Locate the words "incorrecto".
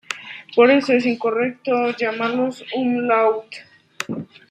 1.05-1.91